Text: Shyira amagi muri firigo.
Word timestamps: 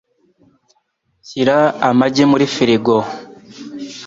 Shyira 1.27 1.57
amagi 1.89 2.23
muri 2.31 2.45
firigo. 2.55 2.95